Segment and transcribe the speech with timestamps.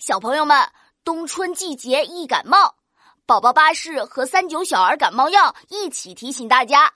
[0.00, 0.56] 小朋友们，
[1.04, 2.74] 冬春季节易感冒，
[3.26, 6.90] 宝宝巴士和三九小儿感冒药一起提醒大家：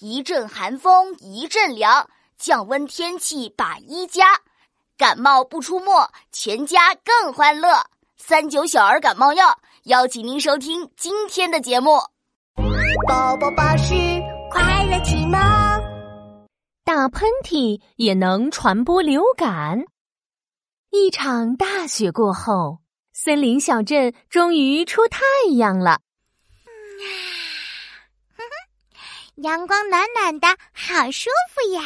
[0.00, 2.04] 一阵寒风一阵凉，
[2.36, 4.24] 降温天气把衣加，
[4.96, 5.92] 感冒不出没，
[6.32, 7.80] 全家更欢乐。
[8.16, 12.00] 三九小儿感冒药邀请您收听今天的节目。
[13.06, 13.94] 宝宝巴士
[14.50, 15.40] 快乐启蒙，
[16.84, 19.84] 打喷嚏也能传播流感。
[20.90, 22.78] 一场大雪过后，
[23.12, 25.20] 森林小镇终于出太
[25.56, 26.00] 阳了。
[29.36, 31.82] 阳光暖暖的，好舒服呀！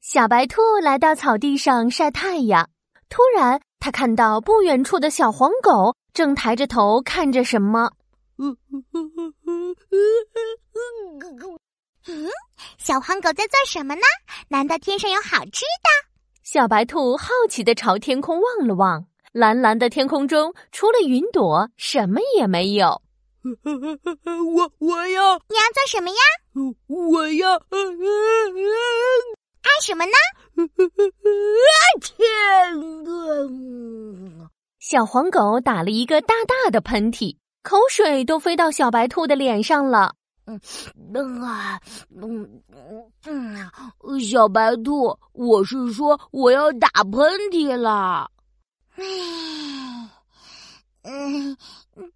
[0.00, 2.68] 小白兔来到草地上晒太阳，
[3.08, 7.92] 突然，它看到不远处的小黄狗正抬着头看着什么。
[12.06, 12.28] 嗯，
[12.76, 14.02] 小黄狗在做什么呢？
[14.48, 16.09] 难道天上有好吃的？
[16.52, 23.02] 小白兔好奇的朝天空望了望，蓝蓝的天空中除了云朵，什么也没有。
[23.44, 23.52] 我
[24.78, 26.16] 我要你要做什么呀？
[26.88, 27.60] 我要爱
[29.80, 30.10] 什么呢？
[32.00, 32.28] 天
[34.42, 34.50] 啊！
[34.80, 40.16] 小黄狗打了一个大大的喷嚏，口水都飞到小白兔的脸上了。
[40.46, 40.58] 嗯
[41.44, 41.80] 啊，
[42.20, 43.04] 嗯嗯，
[44.20, 47.12] 小白兔，我是说我要打喷
[47.50, 48.30] 嚏了。
[48.96, 49.04] 唉，
[51.02, 51.56] 嗯，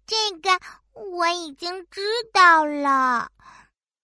[0.05, 0.49] 这个
[0.93, 3.29] 我已经知道了。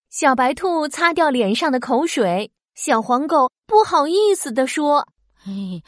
[0.09, 5.07] 小白兔擦掉脸上的口水，小黄狗不好意思地说
[5.43, 5.81] ：“嘿，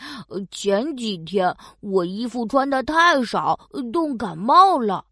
[0.51, 3.59] 前几天我衣服穿的太少，
[3.91, 5.03] 冻感冒了。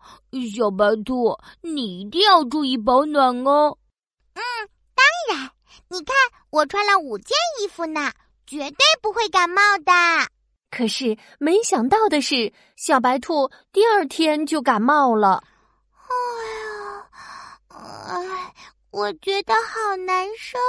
[0.56, 3.78] 小白兔，你一定要注意保暖哦。”
[4.36, 4.42] 嗯，
[4.96, 5.52] 当然。
[5.90, 6.16] 你看，
[6.52, 8.12] 我穿了五件衣服呢，
[8.46, 9.94] 绝对不会感冒的。
[10.70, 15.44] 可是没想到的是，小白兔第二天就感冒了。
[16.08, 16.14] 哎
[18.20, 18.54] 呀，哎，
[18.92, 20.60] 我觉得好难受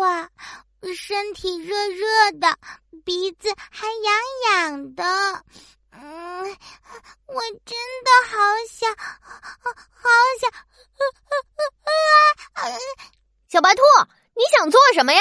[0.00, 0.30] 啊，
[0.96, 2.56] 身体热热的，
[3.04, 5.04] 鼻子还痒痒的。
[5.90, 6.56] 嗯，
[7.26, 8.38] 我真的好
[8.70, 10.08] 想，好
[10.40, 10.50] 想。
[13.48, 13.82] 小白兔，
[14.34, 15.20] 你想做什么呀？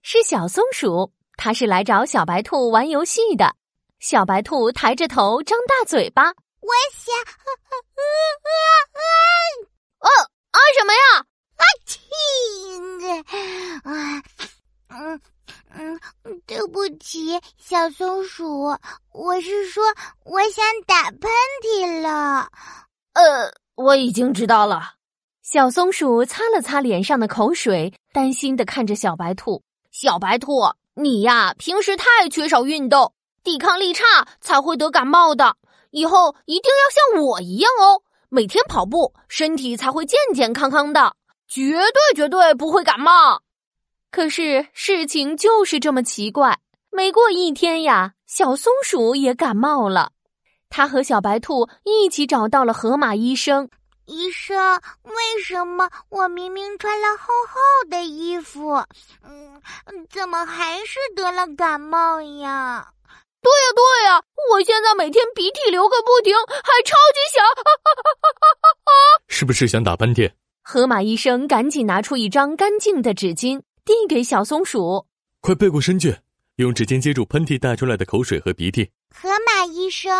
[0.00, 3.54] 是小松鼠，它是来找小白兔玩游戏的。
[4.00, 6.28] 小白兔抬着头，张大嘴巴。
[6.30, 7.14] 我想，
[9.98, 10.08] 哦
[10.50, 11.26] 啊什么呀？
[11.58, 11.92] 啊嚏！
[13.84, 14.22] 啊，
[14.88, 15.20] 嗯
[15.74, 18.74] 嗯，对不起，小松鼠，
[19.12, 19.84] 我是说
[20.24, 21.30] 我想打喷
[21.62, 22.50] 嚏了。
[23.12, 24.94] 呃，我已经知道了。
[25.42, 29.64] 小松鼠擦了擦脸上的口水，担心的看着小白兔。
[29.90, 30.62] 小白兔，
[30.94, 34.04] 你呀，平时太缺少运动，抵抗力差，
[34.40, 35.56] 才会得感冒的。
[35.90, 41.16] 以后一定要像我一样哦，每天跑步，身体才会健健康康的，
[41.48, 43.42] 绝对绝对不会感冒。
[44.12, 46.60] 可是事情就是这么奇怪，
[46.92, 50.12] 没过一天呀，小松鼠也感冒了。
[50.70, 53.68] 它和小白兔一起找到了河马医生。
[54.12, 54.54] 医生，
[55.04, 58.74] 为什么我明明穿了厚厚的衣服，
[59.24, 59.60] 嗯，
[60.10, 62.92] 怎么还是得了感冒呀？
[63.40, 67.44] 对呀，对呀，我现在每天鼻涕流个不停，还超级响，
[69.28, 70.30] 是不是想打喷嚏？
[70.62, 75.06] 河马医生赶紧拿出一张干净的纸巾，递给小松鼠，
[75.40, 76.16] 快背过身去，
[76.56, 78.90] 用纸巾接住喷嚏带出来的口水和鼻涕。
[79.82, 80.12] 医生。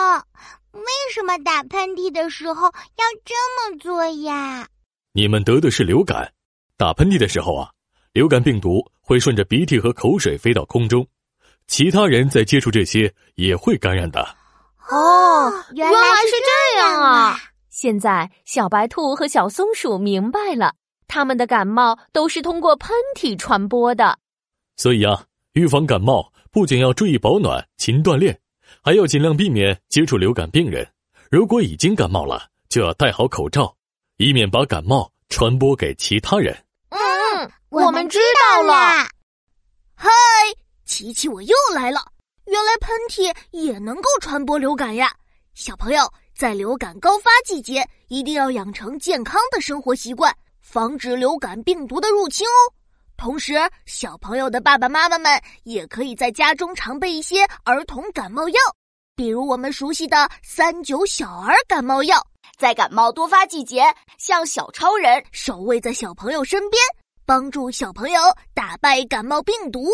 [0.73, 0.83] 为
[1.15, 3.34] 什么打喷嚏的时候要这
[3.71, 4.67] 么做呀？
[5.12, 6.33] 你们得的是流感，
[6.77, 7.71] 打喷嚏的时候啊，
[8.12, 11.06] 流感病毒会顺着鼻涕和口水飞到空中，
[11.69, 14.21] 其他人在接触这些也会感染的。
[14.91, 17.39] 哦，原来是这样啊！
[17.71, 20.75] 现在小白兔和小松鼠明白了，
[21.06, 24.19] 他们的感冒都是通过喷嚏传播的。
[24.77, 28.41] 所以啊，预防感冒不仅要注意保暖、勤锻炼。
[28.83, 30.88] 还要尽量避免接触流感病人。
[31.30, 33.74] 如果已经感冒了，就要戴好口罩，
[34.19, 36.57] 以免把感冒传播给其他人。
[36.91, 38.19] 嗯，我们知
[38.54, 39.09] 道了。
[39.95, 40.10] 嗨，
[40.84, 42.01] 琪琪，我又来了。
[42.47, 45.15] 原来喷嚏也能够传播流感呀！
[45.54, 46.03] 小朋友，
[46.34, 52.59] 在流感高发季节，一定要养成健康的生活习惯，防止流感病毒的入侵哦。
[53.22, 53.54] 同时，
[53.86, 58.59] 小朋友的爸爸妈妈们也可以在家中常备一些儿童感冒药，
[59.15, 62.21] 比如我们熟悉的三九小儿感冒药，
[62.59, 63.84] 在感冒多发季节，
[64.19, 66.83] 像小超人守卫在小朋友身边，
[67.24, 68.21] 帮助小朋友
[68.53, 69.86] 打败感冒病毒。